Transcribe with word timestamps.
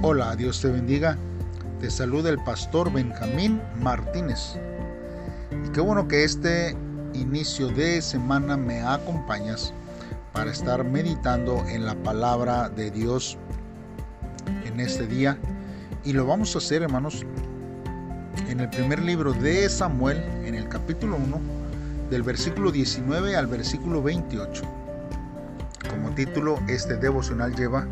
Hola, 0.00 0.36
Dios 0.36 0.60
te 0.60 0.68
bendiga. 0.68 1.18
Te 1.80 1.90
saluda 1.90 2.30
el 2.30 2.38
pastor 2.38 2.92
Benjamín 2.92 3.60
Martínez. 3.80 4.54
Y 5.50 5.70
qué 5.70 5.80
bueno 5.80 6.06
que 6.06 6.22
este 6.22 6.76
inicio 7.14 7.66
de 7.66 8.00
semana 8.00 8.56
me 8.56 8.80
acompañas 8.80 9.74
para 10.32 10.52
estar 10.52 10.84
meditando 10.84 11.64
en 11.66 11.84
la 11.84 11.96
palabra 11.96 12.68
de 12.68 12.92
Dios 12.92 13.38
en 14.64 14.78
este 14.78 15.08
día. 15.08 15.36
Y 16.04 16.12
lo 16.12 16.28
vamos 16.28 16.54
a 16.54 16.58
hacer, 16.58 16.82
hermanos, 16.82 17.26
en 18.48 18.60
el 18.60 18.70
primer 18.70 19.02
libro 19.02 19.32
de 19.32 19.68
Samuel, 19.68 20.18
en 20.44 20.54
el 20.54 20.68
capítulo 20.68 21.16
1, 21.16 21.40
del 22.08 22.22
versículo 22.22 22.70
19 22.70 23.34
al 23.34 23.48
versículo 23.48 24.00
28. 24.00 24.62
Como 25.90 26.14
título, 26.14 26.60
este 26.68 26.96
devocional 26.96 27.52
lleva 27.56 27.84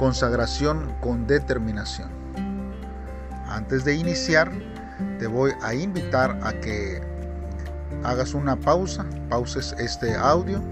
Consagración 0.00 0.96
con 1.02 1.26
determinación. 1.26 2.08
Antes 3.46 3.84
de 3.84 3.96
iniciar, 3.96 4.50
te 5.18 5.26
voy 5.26 5.52
a 5.60 5.74
invitar 5.74 6.40
a 6.42 6.54
que 6.54 7.02
hagas 8.02 8.32
una 8.32 8.56
pausa, 8.56 9.04
pauses 9.28 9.74
este 9.78 10.14
audio 10.16 10.62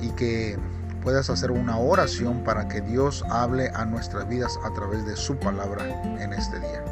y 0.00 0.08
que 0.12 0.58
puedas 1.02 1.28
hacer 1.28 1.50
una 1.50 1.76
oración 1.76 2.44
para 2.44 2.66
que 2.66 2.80
Dios 2.80 3.22
hable 3.28 3.68
a 3.74 3.84
nuestras 3.84 4.26
vidas 4.26 4.58
a 4.64 4.72
través 4.72 5.04
de 5.04 5.16
su 5.16 5.36
palabra 5.36 5.84
en 6.18 6.32
este 6.32 6.58
día. 6.58 6.82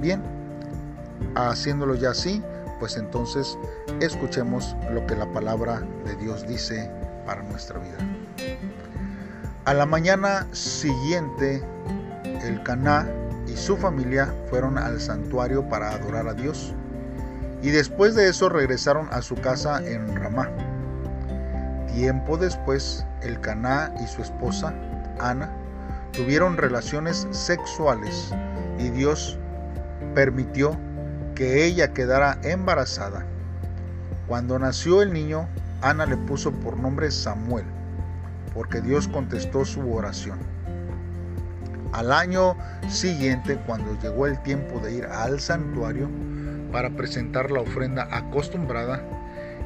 Bien, 0.00 0.22
haciéndolo 1.34 1.94
ya 1.94 2.12
así, 2.12 2.42
pues 2.80 2.96
entonces 2.96 3.58
escuchemos 4.00 4.74
lo 4.90 5.06
que 5.06 5.14
la 5.14 5.30
palabra 5.30 5.82
de 6.06 6.16
Dios 6.16 6.48
dice 6.48 6.90
para 7.26 7.42
nuestra 7.42 7.78
vida. 7.78 8.21
A 9.64 9.74
la 9.74 9.86
mañana 9.86 10.48
siguiente, 10.50 11.62
el 12.24 12.60
Caná 12.64 13.06
y 13.46 13.56
su 13.56 13.76
familia 13.76 14.34
fueron 14.50 14.76
al 14.76 15.00
santuario 15.00 15.68
para 15.68 15.92
adorar 15.92 16.26
a 16.26 16.34
Dios. 16.34 16.74
Y 17.62 17.70
después 17.70 18.16
de 18.16 18.28
eso 18.28 18.48
regresaron 18.48 19.06
a 19.12 19.22
su 19.22 19.36
casa 19.36 19.80
en 19.86 20.16
Ramá. 20.16 20.50
Tiempo 21.94 22.38
después, 22.38 23.06
el 23.22 23.40
Caná 23.40 23.94
y 24.02 24.08
su 24.08 24.22
esposa, 24.22 24.74
Ana, 25.20 25.48
tuvieron 26.10 26.56
relaciones 26.56 27.28
sexuales 27.30 28.34
y 28.80 28.90
Dios 28.90 29.38
permitió 30.12 30.76
que 31.36 31.64
ella 31.64 31.92
quedara 31.92 32.36
embarazada. 32.42 33.24
Cuando 34.26 34.58
nació 34.58 35.02
el 35.02 35.12
niño, 35.12 35.46
Ana 35.82 36.04
le 36.04 36.16
puso 36.16 36.50
por 36.50 36.76
nombre 36.76 37.12
Samuel 37.12 37.64
porque 38.54 38.80
Dios 38.80 39.08
contestó 39.08 39.64
su 39.64 39.92
oración. 39.92 40.38
Al 41.92 42.10
año 42.10 42.56
siguiente, 42.88 43.58
cuando 43.66 43.98
llegó 44.00 44.26
el 44.26 44.42
tiempo 44.42 44.80
de 44.80 44.94
ir 44.94 45.04
al 45.04 45.40
santuario 45.40 46.08
para 46.72 46.90
presentar 46.90 47.50
la 47.50 47.60
ofrenda 47.60 48.08
acostumbrada, 48.10 49.02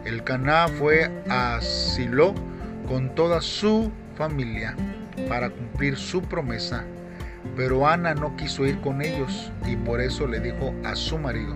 el 0.04 0.24
Caná 0.24 0.66
fue 0.68 1.10
a 1.28 1.60
Silo 1.60 2.34
con 2.88 3.14
toda 3.14 3.40
su 3.40 3.92
familia 4.16 4.76
para 5.28 5.50
cumplir 5.50 5.96
su 5.96 6.22
promesa, 6.22 6.84
pero 7.56 7.86
Ana 7.86 8.14
no 8.14 8.36
quiso 8.36 8.66
ir 8.66 8.80
con 8.80 9.02
ellos 9.02 9.52
y 9.66 9.76
por 9.76 10.00
eso 10.00 10.26
le 10.26 10.40
dijo 10.40 10.74
a 10.84 10.94
su 10.96 11.18
marido, 11.18 11.54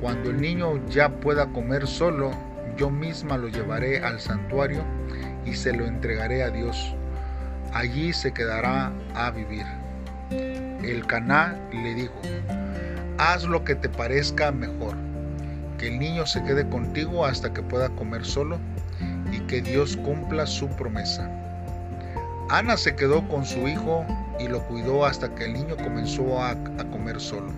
cuando 0.00 0.30
el 0.30 0.40
niño 0.40 0.86
ya 0.88 1.08
pueda 1.08 1.46
comer 1.46 1.86
solo, 1.86 2.32
yo 2.76 2.90
misma 2.90 3.36
lo 3.36 3.48
llevaré 3.48 4.02
al 4.04 4.20
santuario 4.20 4.82
y 5.44 5.54
se 5.54 5.72
lo 5.72 5.86
entregaré 5.86 6.42
a 6.42 6.50
Dios. 6.50 6.94
Allí 7.72 8.12
se 8.12 8.32
quedará 8.32 8.92
a 9.14 9.30
vivir. 9.30 9.66
El 10.30 11.06
Caná 11.06 11.58
le 11.72 11.94
dijo, 11.94 12.20
haz 13.18 13.44
lo 13.44 13.64
que 13.64 13.74
te 13.74 13.88
parezca 13.88 14.52
mejor, 14.52 14.94
que 15.78 15.88
el 15.88 15.98
niño 15.98 16.26
se 16.26 16.42
quede 16.44 16.68
contigo 16.68 17.24
hasta 17.24 17.52
que 17.52 17.62
pueda 17.62 17.88
comer 17.90 18.24
solo 18.24 18.58
y 19.32 19.40
que 19.40 19.60
Dios 19.60 19.96
cumpla 19.96 20.46
su 20.46 20.68
promesa. 20.68 21.30
Ana 22.50 22.76
se 22.76 22.94
quedó 22.94 23.26
con 23.28 23.44
su 23.44 23.66
hijo 23.66 24.04
y 24.38 24.48
lo 24.48 24.62
cuidó 24.66 25.06
hasta 25.06 25.34
que 25.34 25.46
el 25.46 25.54
niño 25.54 25.76
comenzó 25.76 26.42
a, 26.42 26.50
a 26.50 26.90
comer 26.90 27.20
solo. 27.20 27.50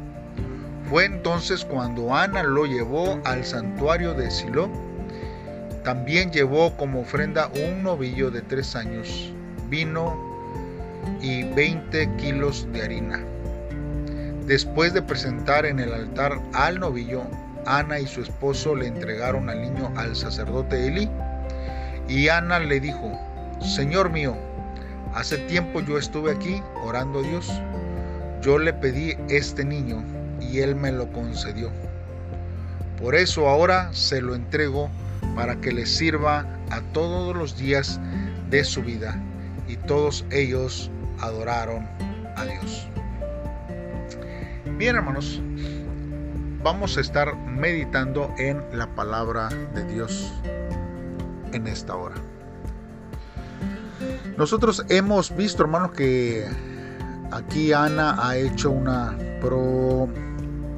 Fue 0.88 1.04
entonces 1.04 1.65
cuando 1.65 2.15
Ana 2.15 2.44
lo 2.44 2.65
llevó 2.65 3.21
al 3.25 3.44
santuario 3.44 4.15
de 4.15 4.31
Silo 4.31 4.71
también 5.86 6.32
llevó 6.32 6.76
como 6.76 7.02
ofrenda 7.02 7.48
un 7.64 7.84
novillo 7.84 8.32
de 8.32 8.42
tres 8.42 8.74
años, 8.74 9.32
vino 9.70 10.20
y 11.22 11.44
20 11.44 12.16
kilos 12.16 12.66
de 12.72 12.82
harina. 12.82 13.24
Después 14.47 14.94
de 14.94 15.02
presentar 15.02 15.64
en 15.64 15.78
el 15.78 15.94
altar 15.94 16.41
al 16.54 16.80
novillo, 16.80 17.22
Ana 17.66 18.00
y 18.00 18.08
su 18.08 18.20
esposo 18.20 18.74
le 18.74 18.88
entregaron 18.88 19.48
al 19.48 19.62
niño 19.62 19.92
al 19.94 20.16
sacerdote 20.16 20.88
Eli. 20.88 21.08
Y 22.08 22.30
Ana 22.30 22.58
le 22.58 22.80
dijo, 22.80 23.12
Señor 23.60 24.10
mío, 24.10 24.36
hace 25.14 25.38
tiempo 25.38 25.80
yo 25.82 25.98
estuve 25.98 26.32
aquí 26.32 26.60
orando 26.82 27.20
a 27.20 27.22
Dios. 27.22 27.48
Yo 28.42 28.58
le 28.58 28.72
pedí 28.72 29.16
este 29.28 29.64
niño 29.64 30.03
y 30.41 30.58
él 30.58 30.74
me 30.74 30.91
lo 30.91 31.12
concedió. 31.12 31.70
Por 33.00 33.14
eso 33.14 33.48
ahora 33.48 33.92
se 33.92 34.20
lo 34.20 34.34
entrego 34.34 34.91
para 35.36 35.60
que 35.60 35.70
les 35.70 35.94
sirva 35.94 36.47
a 36.70 36.80
todos 36.92 37.36
los 37.36 37.56
días 37.56 38.00
de 38.50 38.64
su 38.64 38.82
vida. 38.82 39.22
Y 39.69 39.76
todos 39.76 40.24
ellos 40.30 40.91
adoraron 41.20 41.86
a 42.36 42.44
Dios. 42.44 42.88
Bien 44.78 44.97
hermanos, 44.97 45.41
vamos 46.62 46.97
a 46.97 47.00
estar 47.00 47.36
meditando 47.36 48.34
en 48.38 48.62
la 48.72 48.86
palabra 48.94 49.48
de 49.74 49.84
Dios 49.84 50.32
en 51.53 51.66
esta 51.66 51.94
hora. 51.94 52.16
Nosotros 54.36 54.84
hemos 54.88 55.34
visto, 55.34 55.62
hermanos, 55.62 55.92
que 55.92 56.47
aquí 57.30 57.72
Ana 57.72 58.16
ha 58.18 58.36
hecho 58.36 58.70
una 58.70 59.16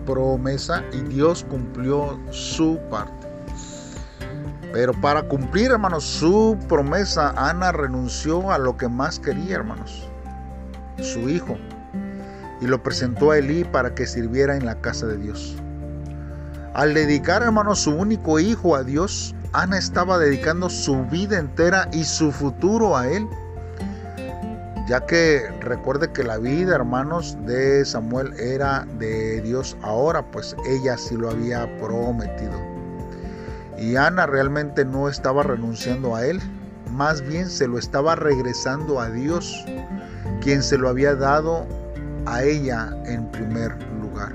promesa 0.06 0.84
y 0.92 1.00
Dios 1.12 1.44
cumplió 1.48 2.20
su 2.30 2.78
parte. 2.90 3.17
Pero 4.78 4.92
para 4.92 5.24
cumplir, 5.24 5.72
hermanos, 5.72 6.04
su 6.04 6.56
promesa, 6.68 7.30
Ana 7.36 7.72
renunció 7.72 8.52
a 8.52 8.58
lo 8.58 8.76
que 8.76 8.86
más 8.86 9.18
quería, 9.18 9.56
hermanos, 9.56 10.08
su 10.98 11.28
hijo, 11.28 11.56
y 12.60 12.66
lo 12.68 12.80
presentó 12.80 13.32
a 13.32 13.38
Elí 13.38 13.64
para 13.64 13.92
que 13.96 14.06
sirviera 14.06 14.54
en 14.54 14.64
la 14.64 14.80
casa 14.80 15.08
de 15.08 15.16
Dios. 15.16 15.56
Al 16.74 16.94
dedicar, 16.94 17.42
hermanos, 17.42 17.80
su 17.80 17.90
único 17.90 18.38
hijo 18.38 18.76
a 18.76 18.84
Dios, 18.84 19.34
Ana 19.52 19.78
estaba 19.78 20.16
dedicando 20.16 20.70
su 20.70 21.04
vida 21.06 21.40
entera 21.40 21.88
y 21.92 22.04
su 22.04 22.30
futuro 22.30 22.96
a 22.96 23.08
él. 23.08 23.26
Ya 24.86 25.04
que 25.06 25.42
recuerde 25.60 26.12
que 26.12 26.22
la 26.22 26.38
vida, 26.38 26.76
hermanos, 26.76 27.36
de 27.46 27.84
Samuel 27.84 28.32
era 28.38 28.86
de 29.00 29.40
Dios 29.40 29.76
ahora, 29.82 30.22
pues 30.30 30.54
ella 30.68 30.96
sí 30.96 31.16
lo 31.16 31.30
había 31.30 31.66
prometido. 31.78 32.67
Y 33.78 33.96
Ana 33.96 34.26
realmente 34.26 34.84
no 34.84 35.08
estaba 35.08 35.42
renunciando 35.42 36.16
a 36.16 36.26
él, 36.26 36.40
más 36.90 37.20
bien 37.20 37.48
se 37.48 37.68
lo 37.68 37.78
estaba 37.78 38.16
regresando 38.16 39.00
a 39.00 39.08
Dios, 39.08 39.64
quien 40.40 40.62
se 40.62 40.76
lo 40.76 40.88
había 40.88 41.14
dado 41.14 41.66
a 42.26 42.42
ella 42.42 42.90
en 43.06 43.30
primer 43.30 43.70
lugar. 44.00 44.32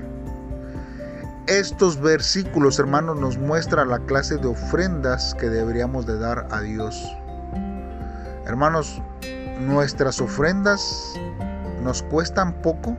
Estos 1.46 2.00
versículos, 2.00 2.78
hermanos, 2.78 3.20
nos 3.20 3.36
muestran 3.36 3.90
la 3.90 3.98
clase 3.98 4.38
de 4.38 4.46
ofrendas 4.46 5.34
que 5.34 5.50
deberíamos 5.50 6.06
de 6.06 6.18
dar 6.18 6.48
a 6.50 6.60
Dios. 6.62 7.04
Hermanos, 8.46 9.02
nuestras 9.60 10.22
ofrendas 10.22 11.14
nos 11.82 12.02
cuestan 12.04 12.54
poco. 12.62 12.96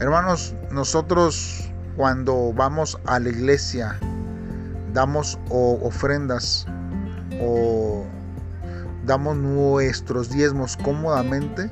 Hermanos, 0.00 0.54
nosotros 0.70 1.70
cuando 1.96 2.52
vamos 2.54 2.98
a 3.04 3.20
la 3.20 3.28
iglesia 3.28 3.98
damos 4.92 5.38
ofrendas 5.48 6.66
o 7.40 8.04
damos 9.04 9.36
nuestros 9.36 10.30
diezmos 10.30 10.76
cómodamente 10.76 11.70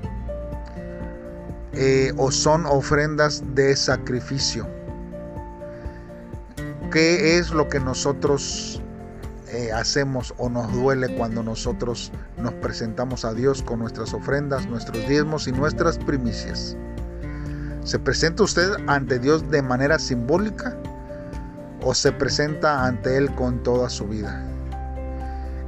eh, 1.72 2.12
o 2.16 2.30
son 2.30 2.66
ofrendas 2.66 3.42
de 3.54 3.76
sacrificio. 3.76 4.66
¿Qué 6.90 7.38
es 7.38 7.50
lo 7.50 7.68
que 7.68 7.78
nosotros 7.78 8.82
eh, 9.48 9.70
hacemos 9.72 10.34
o 10.38 10.48
nos 10.48 10.72
duele 10.72 11.14
cuando 11.16 11.42
nosotros 11.44 12.10
nos 12.36 12.52
presentamos 12.54 13.24
a 13.24 13.32
Dios 13.32 13.62
con 13.62 13.78
nuestras 13.78 14.12
ofrendas, 14.12 14.66
nuestros 14.66 15.06
diezmos 15.08 15.46
y 15.46 15.52
nuestras 15.52 15.98
primicias? 15.98 16.76
¿Se 17.84 17.98
presenta 17.98 18.42
usted 18.42 18.72
ante 18.88 19.20
Dios 19.20 19.48
de 19.50 19.62
manera 19.62 19.98
simbólica 19.98 20.76
o 21.82 21.94
se 21.94 22.12
presenta 22.12 22.84
ante 22.84 23.16
Él 23.16 23.34
con 23.34 23.62
toda 23.62 23.88
su 23.88 24.06
vida. 24.06 24.42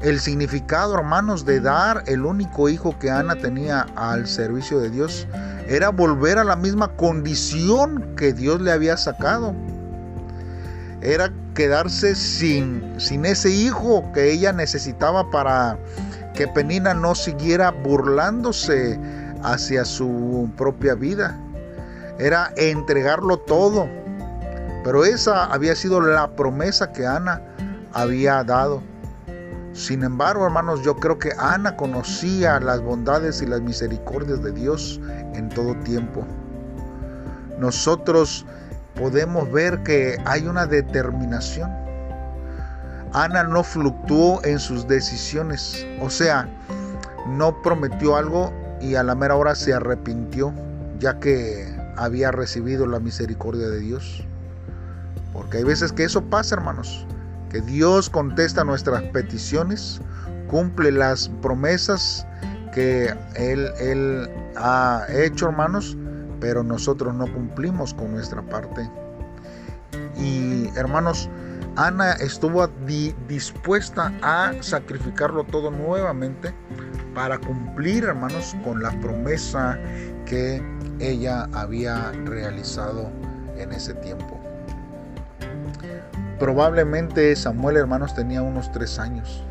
el 0.02 0.18
significado, 0.18 0.94
hermanos, 0.94 1.44
de 1.44 1.60
dar 1.60 2.02
el 2.06 2.24
único 2.24 2.68
hijo 2.68 2.98
que 2.98 3.08
Ana 3.08 3.36
tenía 3.36 3.86
al 3.94 4.26
servicio 4.26 4.80
de 4.80 4.90
Dios 4.90 5.28
era 5.68 5.90
volver 5.90 6.38
a 6.38 6.44
la 6.44 6.56
misma 6.56 6.88
condición 6.96 8.14
que 8.16 8.32
Dios 8.32 8.60
le 8.60 8.72
había 8.72 8.96
sacado. 8.96 9.54
Era 11.00 11.32
quedarse 11.54 12.14
sin, 12.14 12.94
sin 12.98 13.24
ese 13.24 13.50
hijo 13.50 14.04
que 14.12 14.32
ella 14.32 14.52
necesitaba 14.52 15.30
para 15.30 15.78
que 16.34 16.48
Penina 16.48 16.94
no 16.94 17.14
siguiera 17.14 17.70
burlándose 17.70 18.98
hacia 19.42 19.84
su 19.84 20.50
propia 20.56 20.94
vida. 20.94 21.38
Era 22.18 22.52
entregarlo 22.56 23.38
todo. 23.38 23.88
Pero 24.84 25.04
esa 25.04 25.44
había 25.46 25.76
sido 25.76 26.00
la 26.00 26.34
promesa 26.34 26.92
que 26.92 27.06
Ana 27.06 27.40
había 27.92 28.42
dado. 28.44 28.82
Sin 29.72 30.02
embargo, 30.02 30.44
hermanos, 30.44 30.82
yo 30.82 30.96
creo 30.96 31.18
que 31.18 31.32
Ana 31.38 31.76
conocía 31.76 32.60
las 32.60 32.82
bondades 32.82 33.40
y 33.40 33.46
las 33.46 33.62
misericordias 33.62 34.42
de 34.42 34.52
Dios 34.52 35.00
en 35.34 35.48
todo 35.48 35.74
tiempo. 35.76 36.26
Nosotros 37.58 38.44
podemos 38.94 39.50
ver 39.50 39.82
que 39.82 40.18
hay 40.26 40.46
una 40.46 40.66
determinación. 40.66 41.70
Ana 43.12 43.44
no 43.44 43.62
fluctuó 43.62 44.42
en 44.44 44.58
sus 44.58 44.88
decisiones, 44.88 45.86
o 46.00 46.10
sea, 46.10 46.48
no 47.28 47.62
prometió 47.62 48.16
algo 48.16 48.52
y 48.80 48.96
a 48.96 49.02
la 49.02 49.14
mera 49.14 49.36
hora 49.36 49.54
se 49.54 49.72
arrepintió, 49.72 50.52
ya 50.98 51.18
que 51.18 51.66
había 51.96 52.30
recibido 52.30 52.86
la 52.86 53.00
misericordia 53.00 53.68
de 53.68 53.80
Dios. 53.80 54.24
Porque 55.32 55.58
hay 55.58 55.64
veces 55.64 55.92
que 55.92 56.04
eso 56.04 56.22
pasa, 56.22 56.54
hermanos 56.54 57.06
que 57.52 57.60
Dios 57.60 58.08
contesta 58.08 58.64
nuestras 58.64 59.02
peticiones, 59.02 60.00
cumple 60.48 60.90
las 60.90 61.28
promesas 61.42 62.26
que 62.72 63.14
Él, 63.36 63.70
Él 63.78 64.30
ha 64.56 65.04
hecho, 65.10 65.48
hermanos, 65.50 65.96
pero 66.40 66.62
nosotros 66.62 67.14
no 67.14 67.30
cumplimos 67.30 67.92
con 67.92 68.12
nuestra 68.12 68.40
parte. 68.40 68.90
Y 70.16 70.70
hermanos, 70.76 71.28
Ana 71.76 72.12
estuvo 72.14 72.66
dispuesta 73.28 74.10
a 74.22 74.52
sacrificarlo 74.60 75.44
todo 75.44 75.70
nuevamente 75.70 76.54
para 77.14 77.38
cumplir, 77.38 78.04
hermanos, 78.04 78.56
con 78.64 78.82
la 78.82 78.98
promesa 79.00 79.78
que 80.24 80.62
ella 81.00 81.50
había 81.52 82.12
realizado 82.24 83.10
en 83.58 83.72
ese 83.72 83.92
tiempo. 83.94 84.41
Probablemente 86.42 87.36
Samuel, 87.36 87.76
hermanos, 87.76 88.16
tenía 88.16 88.42
unos 88.42 88.72
tres 88.72 88.98
años. 88.98 89.44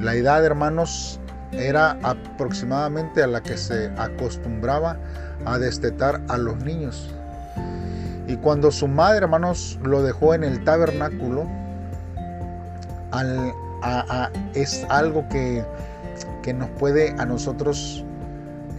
La 0.00 0.14
edad, 0.14 0.42
hermanos, 0.42 1.20
era 1.52 1.98
aproximadamente 2.02 3.22
a 3.22 3.26
la 3.26 3.42
que 3.42 3.58
se 3.58 3.92
acostumbraba 3.98 4.96
a 5.44 5.58
destetar 5.58 6.22
a 6.28 6.38
los 6.38 6.56
niños. 6.64 7.14
Y 8.26 8.36
cuando 8.36 8.70
su 8.70 8.88
madre, 8.88 9.18
hermanos, 9.18 9.78
lo 9.82 10.02
dejó 10.02 10.32
en 10.32 10.44
el 10.44 10.64
tabernáculo, 10.64 11.46
es 14.54 14.86
algo 14.88 15.28
que, 15.28 15.62
nos 16.54 16.70
puede 16.70 17.14
a 17.18 17.26
nosotros 17.26 18.02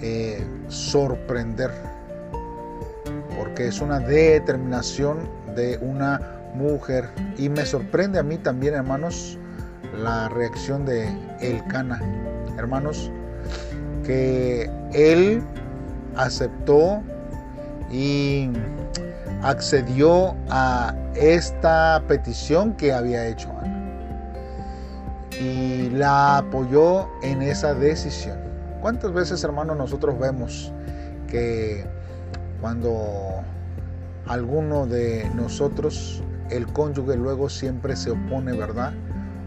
eh, 0.02 0.44
sorprender, 0.68 1.70
porque 3.38 3.68
es 3.68 3.82
una 3.82 4.00
determinación 4.00 5.30
de 5.56 5.78
una 5.78 6.37
mujer. 6.54 7.10
Y 7.38 7.50
me 7.50 7.66
sorprende 7.66 8.20
a 8.20 8.24
mí 8.24 8.38
también, 8.38 8.74
hermanos, 8.74 9.38
la 9.96 10.30
reacción 10.30 10.86
de 10.86 11.08
Elcana, 11.40 12.02
hermanos, 12.58 13.12
que 14.04 14.70
él 14.94 15.44
aceptó 16.16 17.02
y 17.92 18.50
accedió 19.42 20.36
a 20.50 20.96
esta 21.16 22.02
petición 22.08 22.74
que 22.74 22.94
había 22.94 23.28
hecho 23.28 23.50
Ana 23.62 23.78
y 25.40 25.90
la 25.90 26.38
apoyó 26.38 27.08
en 27.22 27.42
esa 27.42 27.74
decisión. 27.74 28.38
¿Cuántas 28.82 29.14
veces, 29.14 29.44
hermanos, 29.44 29.78
nosotros 29.78 30.18
vemos 30.20 30.72
que 31.28 31.86
cuando 32.62 33.44
alguno 34.28 34.86
de 34.88 35.30
nosotros 35.36 36.24
el 36.50 36.68
cónyuge 36.68 37.16
luego 37.16 37.50
siempre 37.50 37.96
se 37.96 38.12
opone, 38.12 38.56
¿verdad? 38.56 38.94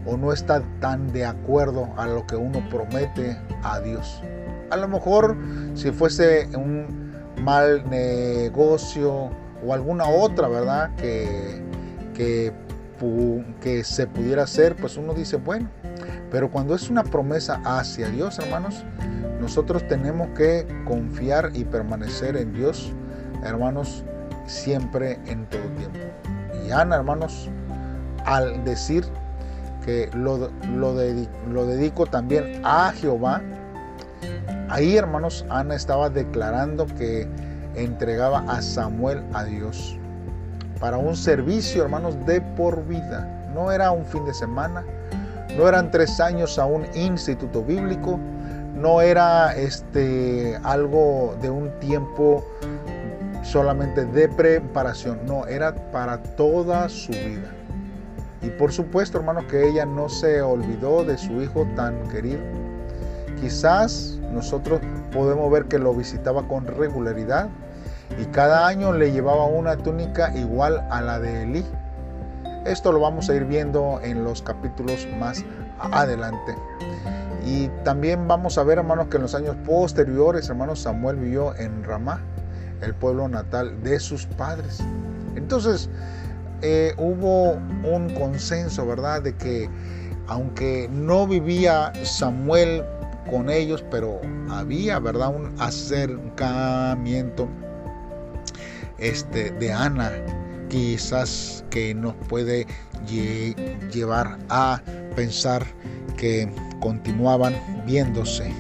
O 0.07 0.17
no 0.17 0.33
está 0.33 0.63
tan 0.81 1.13
de 1.13 1.25
acuerdo 1.25 1.89
a 1.97 2.07
lo 2.07 2.27
que 2.27 2.37
uno 2.37 2.67
promete 2.71 3.39
a 3.63 3.81
Dios. 3.81 4.23
A 4.71 4.77
lo 4.77 4.89
mejor 4.89 5.37
si 5.75 5.91
fuese 5.91 6.49
un 6.57 7.13
mal 7.43 7.89
negocio 7.89 9.31
o 9.65 9.75
alguna 9.75 10.09
otra, 10.09 10.49
¿verdad? 10.49 10.95
Que, 10.97 11.63
que, 12.15 12.53
que 13.61 13.85
se 13.85 14.07
pudiera 14.07 14.45
hacer, 14.45 14.77
pues 14.77 14.97
uno 14.97 15.15
dice, 15.15 15.37
bueno, 15.37 15.69
pero 16.31 16.51
cuando 16.51 16.75
es 16.75 16.89
una 16.91 17.03
promesa 17.03 17.61
hacia 17.65 18.09
Dios, 18.09 18.39
hermanos, 18.39 18.85
nosotros 19.41 19.87
tenemos 19.89 20.29
que 20.37 20.67
confiar 20.85 21.51
y 21.55 21.65
permanecer 21.65 22.37
en 22.37 22.53
Dios, 22.53 22.93
hermanos, 23.45 24.05
siempre 24.47 25.19
en 25.27 25.47
todo 25.47 25.63
tiempo. 25.77 25.99
Ana, 26.71 26.97
hermanos, 26.97 27.49
al 28.25 28.65
decir 28.65 29.05
que 29.85 30.11
lo, 30.15 30.51
lo, 30.75 30.95
lo 31.51 31.67
dedico 31.67 32.07
también 32.07 32.61
a 32.65 32.93
Jehová, 32.93 33.41
ahí, 34.69 34.97
hermanos, 34.97 35.45
Ana 35.49 35.75
estaba 35.75 36.11
declarando 36.11 36.87
que 36.87 37.29
entregaba 37.75 38.45
a 38.49 38.61
Samuel 38.63 39.23
a 39.33 39.45
Dios 39.45 39.97
para 40.81 40.97
un 40.97 41.15
servicio, 41.15 41.83
hermanos, 41.83 42.17
de 42.27 42.41
por 42.41 42.87
vida. 42.87 43.29
No 43.55 43.71
era 43.71 43.91
un 43.91 44.05
fin 44.07 44.25
de 44.25 44.35
semana, 44.35 44.85
no 45.57 45.69
eran 45.69 45.91
tres 45.91 46.21
años 46.21 46.59
a 46.59 46.65
un 46.65 46.87
instituto 46.95 47.63
bíblico, 47.63 48.19
no 48.75 49.03
era 49.03 49.55
este 49.55 50.59
algo 50.63 51.37
de 51.43 51.51
un 51.51 51.71
tiempo 51.81 52.45
solamente 53.51 54.05
de 54.05 54.29
preparación, 54.29 55.19
no, 55.27 55.45
era 55.47 55.75
para 55.91 56.23
toda 56.23 56.89
su 56.89 57.11
vida. 57.11 57.51
Y 58.43 58.49
por 58.51 58.73
supuesto, 58.73 59.19
hermanos, 59.19 59.45
que 59.47 59.69
ella 59.69 59.85
no 59.85 60.09
se 60.09 60.41
olvidó 60.41 61.05
de 61.05 61.19
su 61.19 61.43
hijo 61.43 61.67
tan 61.75 62.09
querido. 62.09 62.41
Quizás 63.41 64.19
nosotros 64.33 64.81
podemos 65.13 65.51
ver 65.51 65.65
que 65.65 65.79
lo 65.79 65.93
visitaba 65.93 66.47
con 66.47 66.67
regularidad 66.67 67.49
y 68.21 68.27
cada 68.27 68.69
año 68.69 68.93
le 68.93 69.11
llevaba 69.11 69.47
una 69.47 69.77
túnica 69.77 70.33
igual 70.37 70.87
a 70.91 71.01
la 71.01 71.19
de 71.19 71.43
Elí. 71.43 71.67
Esto 72.65 72.93
lo 72.93 73.01
vamos 73.01 73.29
a 73.31 73.35
ir 73.35 73.45
viendo 73.45 74.01
en 74.03 74.23
los 74.23 74.43
capítulos 74.43 75.09
más 75.19 75.45
adelante. 75.79 76.55
Y 77.45 77.69
también 77.85 78.29
vamos 78.29 78.59
a 78.59 78.63
ver, 78.63 78.79
hermanos, 78.79 79.09
que 79.09 79.17
en 79.17 79.23
los 79.23 79.35
años 79.35 79.57
posteriores, 79.67 80.49
hermanos, 80.49 80.81
Samuel 80.81 81.17
vivió 81.17 81.57
en 81.57 81.83
Ramá 81.83 82.21
el 82.83 82.95
pueblo 82.95 83.29
natal 83.29 83.83
de 83.83 83.99
sus 84.01 84.27
padres. 84.27 84.79
Entonces, 85.37 85.89
eh, 86.63 86.95
hubo 86.99 87.53
un 87.53 88.15
consenso, 88.19 88.87
¿verdad?, 88.87 89.23
de 89.23 89.35
que 89.35 89.69
aunque 90.27 90.89
no 90.93 91.27
vivía 91.27 91.93
Samuel 92.05 92.85
con 93.31 93.51
ellos, 93.51 93.85
pero 93.91 94.21
había, 94.51 94.99
¿verdad?, 94.99 95.35
un 95.35 95.55
acercamiento 95.61 97.49
este, 98.99 99.51
de 99.53 99.73
Ana, 99.73 100.13
quizás 100.69 101.65
que 101.71 101.95
nos 101.95 102.15
puede 102.29 102.67
llevar 103.93 104.39
a 104.51 104.81
pensar 105.17 105.65
que 106.17 106.49
continuaban 106.81 107.55
viéndose 107.87 108.53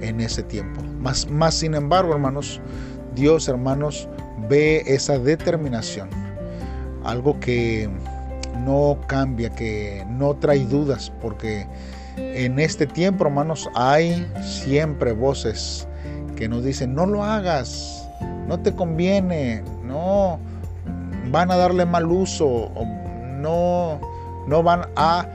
en 0.00 0.20
ese 0.20 0.42
tiempo. 0.42 0.82
Más, 0.98 1.30
más 1.30 1.54
sin 1.54 1.74
embargo, 1.74 2.14
hermanos, 2.14 2.60
Dios, 3.14 3.48
hermanos, 3.48 4.08
ve 4.48 4.82
esa 4.86 5.18
determinación, 5.18 6.08
algo 7.04 7.38
que 7.40 7.88
no 8.64 8.98
cambia, 9.06 9.50
que 9.50 10.04
no 10.08 10.34
trae 10.34 10.64
dudas, 10.64 11.12
porque 11.20 11.66
en 12.16 12.58
este 12.58 12.86
tiempo, 12.86 13.24
hermanos, 13.24 13.68
hay 13.74 14.26
siempre 14.42 15.12
voces 15.12 15.86
que 16.36 16.48
nos 16.48 16.64
dicen, 16.64 16.94
no 16.94 17.06
lo 17.06 17.24
hagas, 17.24 18.08
no 18.48 18.58
te 18.60 18.74
conviene, 18.74 19.62
no, 19.84 20.38
van 21.30 21.50
a 21.50 21.56
darle 21.56 21.86
mal 21.86 22.06
uso, 22.06 22.70
no, 23.40 24.00
no 24.46 24.62
van 24.62 24.88
a, 24.96 25.28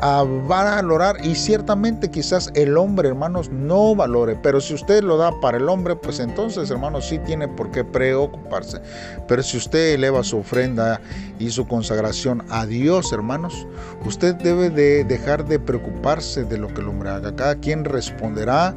a 0.00 0.24
valorar 0.46 1.16
y 1.24 1.34
ciertamente 1.34 2.10
quizás 2.10 2.50
el 2.54 2.76
hombre, 2.76 3.08
hermanos, 3.08 3.50
no 3.50 3.94
valore, 3.94 4.36
pero 4.42 4.60
si 4.60 4.74
usted 4.74 5.02
lo 5.02 5.16
da 5.16 5.32
para 5.40 5.58
el 5.58 5.68
hombre, 5.68 5.96
pues 5.96 6.20
entonces, 6.20 6.70
hermanos, 6.70 7.06
sí 7.06 7.18
tiene 7.18 7.48
por 7.48 7.70
qué 7.70 7.84
preocuparse. 7.84 8.80
Pero 9.26 9.42
si 9.42 9.56
usted 9.56 9.94
eleva 9.94 10.22
su 10.22 10.38
ofrenda 10.38 11.00
y 11.38 11.50
su 11.50 11.66
consagración 11.66 12.44
a 12.50 12.66
Dios, 12.66 13.12
hermanos, 13.12 13.66
usted 14.04 14.34
debe 14.36 14.70
de 14.70 15.04
dejar 15.04 15.46
de 15.46 15.58
preocuparse 15.58 16.44
de 16.44 16.58
lo 16.58 16.68
que 16.68 16.80
el 16.80 16.88
hombre 16.88 17.10
haga. 17.10 17.34
Cada 17.34 17.56
quien 17.56 17.84
responderá, 17.84 18.74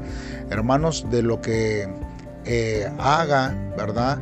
hermanos, 0.49 1.05
de 1.11 1.21
lo 1.21 1.41
que 1.41 1.87
eh, 2.45 2.91
haga, 2.99 3.55
¿verdad? 3.77 4.17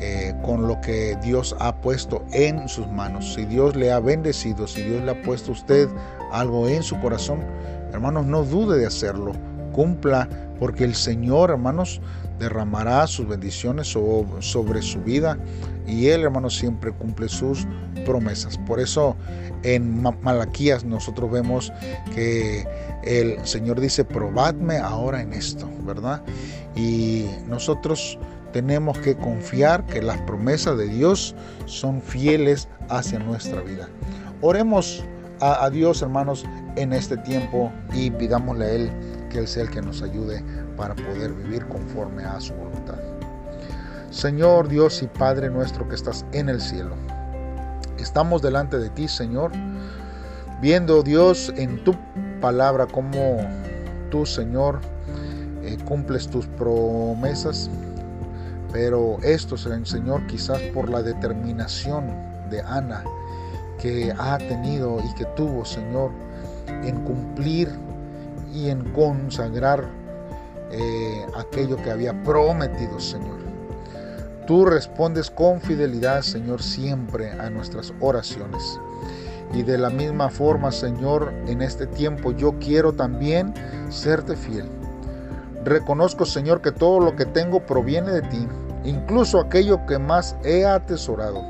Eh, 0.00 0.34
con 0.42 0.66
lo 0.66 0.80
que 0.80 1.16
Dios 1.22 1.56
ha 1.60 1.76
puesto 1.76 2.24
en 2.32 2.68
sus 2.68 2.86
manos. 2.88 3.34
Si 3.34 3.44
Dios 3.44 3.76
le 3.76 3.92
ha 3.92 4.00
bendecido, 4.00 4.66
si 4.66 4.82
Dios 4.82 5.02
le 5.02 5.12
ha 5.12 5.22
puesto 5.22 5.52
a 5.52 5.54
usted 5.54 5.88
algo 6.32 6.68
en 6.68 6.82
su 6.82 7.00
corazón, 7.00 7.40
hermanos, 7.92 8.26
no 8.26 8.42
dude 8.42 8.76
de 8.76 8.86
hacerlo. 8.86 9.32
Cumpla, 9.72 10.28
porque 10.58 10.84
el 10.84 10.94
Señor, 10.94 11.50
hermanos, 11.50 12.00
derramará 12.38 13.06
sus 13.06 13.28
bendiciones 13.28 13.86
sobre 13.86 14.82
su 14.82 15.00
vida 15.00 15.38
y 15.86 16.08
Él, 16.08 16.22
hermanos, 16.22 16.56
siempre 16.56 16.92
cumple 16.92 17.28
sus 17.28 17.66
promesas. 18.04 18.58
Por 18.58 18.80
eso 18.80 19.16
en 19.62 20.02
Malaquías 20.02 20.84
nosotros 20.84 21.30
vemos 21.30 21.72
que 22.14 22.66
el 23.04 23.44
Señor 23.46 23.80
dice, 23.80 24.04
probadme 24.04 24.78
ahora 24.78 25.22
en 25.22 25.32
esto, 25.32 25.68
¿verdad? 25.84 26.22
Y 26.76 27.26
nosotros 27.46 28.18
tenemos 28.54 28.96
que 29.00 29.16
confiar 29.16 29.84
que 29.84 30.00
las 30.00 30.16
promesas 30.18 30.78
de 30.78 30.86
Dios 30.86 31.34
son 31.66 32.00
fieles 32.00 32.68
hacia 32.88 33.18
nuestra 33.18 33.60
vida. 33.62 33.88
Oremos 34.42 35.04
a, 35.40 35.68
Dios, 35.70 36.02
hermanos, 36.02 36.44
en 36.76 36.92
este 36.92 37.16
tiempo 37.16 37.72
y 37.92 38.12
pidámosle 38.12 38.64
a 38.64 38.70
Él 38.70 38.92
que 39.28 39.38
Él 39.38 39.48
sea 39.48 39.64
el 39.64 39.70
que 39.70 39.82
nos 39.82 40.02
ayude 40.02 40.44
para 40.76 40.94
poder 40.94 41.32
vivir 41.32 41.66
conforme 41.66 42.22
a 42.22 42.40
su 42.40 42.54
voluntad. 42.54 42.94
Señor 44.10 44.68
Dios 44.68 45.02
y 45.02 45.08
Padre 45.08 45.50
nuestro 45.50 45.88
que 45.88 45.96
estás 45.96 46.24
en 46.30 46.48
el 46.48 46.60
cielo, 46.60 46.94
estamos 47.98 48.40
delante 48.40 48.78
de 48.78 48.88
ti, 48.90 49.08
Señor, 49.08 49.50
viendo 50.62 51.02
Dios 51.02 51.52
en 51.56 51.82
tu 51.82 51.96
palabra 52.40 52.86
como 52.86 53.38
tú, 54.12 54.24
Señor, 54.24 54.78
eh, 55.64 55.76
cumples 55.84 56.28
tus 56.28 56.46
promesas 56.46 57.68
pero 58.74 59.18
esto, 59.22 59.56
Señor, 59.56 60.26
quizás 60.26 60.60
por 60.74 60.90
la 60.90 61.00
determinación 61.00 62.06
de 62.50 62.60
Ana 62.60 63.04
que 63.80 64.12
ha 64.18 64.36
tenido 64.36 64.98
y 64.98 65.14
que 65.14 65.26
tuvo, 65.36 65.64
Señor, 65.64 66.10
en 66.82 67.04
cumplir 67.04 67.70
y 68.52 68.70
en 68.70 68.82
consagrar 68.92 69.84
eh, 70.72 71.24
aquello 71.36 71.76
que 71.76 71.92
había 71.92 72.20
prometido, 72.24 72.98
Señor. 72.98 73.38
Tú 74.48 74.66
respondes 74.66 75.30
con 75.30 75.60
fidelidad, 75.60 76.22
Señor, 76.22 76.60
siempre 76.60 77.30
a 77.30 77.50
nuestras 77.50 77.94
oraciones. 78.00 78.80
Y 79.52 79.62
de 79.62 79.78
la 79.78 79.88
misma 79.88 80.30
forma, 80.30 80.72
Señor, 80.72 81.32
en 81.46 81.62
este 81.62 81.86
tiempo 81.86 82.32
yo 82.32 82.58
quiero 82.58 82.92
también 82.92 83.54
serte 83.88 84.34
fiel. 84.34 84.68
Reconozco, 85.64 86.26
Señor, 86.26 86.60
que 86.60 86.72
todo 86.72 86.98
lo 86.98 87.14
que 87.14 87.24
tengo 87.24 87.60
proviene 87.60 88.10
de 88.10 88.22
ti 88.22 88.48
incluso 88.84 89.40
aquello 89.40 89.84
que 89.86 89.98
más 89.98 90.36
he 90.44 90.64
atesorado. 90.64 91.42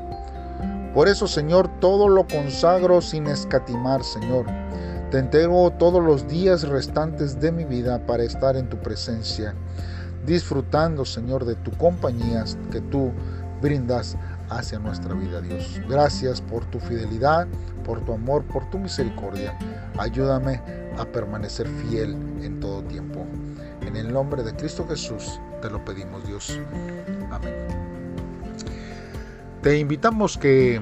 Por 0.93 1.07
eso, 1.09 1.27
Señor, 1.27 1.67
todo 1.79 2.07
lo 2.07 2.25
consagro 2.25 3.01
sin 3.01 3.27
escatimar, 3.27 4.03
Señor. 4.03 4.45
Te 5.11 5.19
entrego 5.19 5.71
todos 5.71 6.03
los 6.03 6.27
días 6.27 6.67
restantes 6.67 7.39
de 7.39 7.51
mi 7.51 7.65
vida 7.65 8.05
para 8.05 8.23
estar 8.23 8.55
en 8.55 8.69
tu 8.69 8.77
presencia, 8.77 9.53
disfrutando, 10.25 11.05
Señor, 11.05 11.45
de 11.45 11.55
tu 11.55 11.71
compañía 11.71 12.45
que 12.71 12.81
tú 12.81 13.11
brindas 13.61 14.17
hacia 14.49 14.79
nuestra 14.79 15.13
vida, 15.13 15.41
Dios. 15.41 15.79
Gracias 15.89 16.41
por 16.41 16.65
tu 16.65 16.79
fidelidad, 16.79 17.47
por 17.83 17.99
tu 18.01 18.13
amor, 18.13 18.43
por 18.45 18.69
tu 18.69 18.79
misericordia. 18.79 19.57
Ayúdame 19.97 20.61
a 20.97 21.05
permanecer 21.05 21.67
fiel 21.67 22.15
en 22.41 22.59
todo 22.59 22.83
tiempo. 22.83 23.25
En 23.81 23.95
el 23.95 24.11
nombre 24.11 24.43
de 24.43 24.55
Cristo 24.55 24.85
Jesús 24.87 25.39
te 25.65 25.71
lo 25.71 25.83
pedimos, 25.83 26.23
Dios. 26.27 26.59
Amén. 27.31 27.53
Te 29.63 29.79
invitamos 29.79 30.37
que 30.37 30.79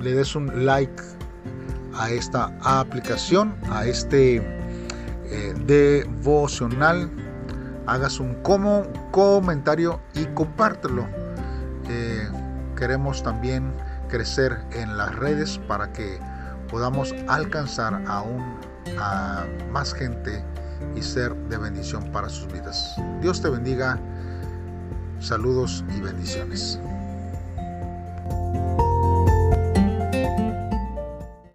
le 0.00 0.12
des 0.14 0.34
un 0.34 0.64
like 0.64 1.02
a 1.94 2.08
esta 2.08 2.50
aplicación, 2.62 3.54
a 3.70 3.84
este 3.84 4.36
eh, 4.36 5.54
devocional. 5.66 7.10
Hagas 7.86 8.20
un 8.20 8.34
como, 8.42 8.84
comentario 9.10 10.00
y 10.14 10.24
compártelo. 10.32 11.06
Eh, 11.90 12.26
queremos 12.78 13.22
también 13.22 13.74
crecer 14.08 14.64
en 14.72 14.96
las 14.96 15.14
redes 15.16 15.60
para 15.68 15.92
que 15.92 16.18
podamos 16.70 17.14
alcanzar 17.28 18.02
aún 18.06 18.42
a 18.98 19.44
más 19.70 19.92
gente 19.92 20.42
y 20.96 21.02
ser 21.02 21.34
de 21.48 21.58
bendición 21.58 22.10
para 22.12 22.28
sus 22.28 22.52
vidas. 22.52 22.96
Dios 23.20 23.40
te 23.40 23.48
bendiga. 23.48 23.98
Saludos 25.20 25.84
y 25.96 26.00
bendiciones. 26.00 26.78